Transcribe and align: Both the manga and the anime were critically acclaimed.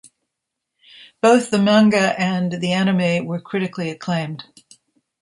Both 1.21 1.51
the 1.51 1.59
manga 1.59 2.19
and 2.19 2.53
the 2.53 2.71
anime 2.73 3.27
were 3.27 3.39
critically 3.39 3.91
acclaimed. 3.91 4.43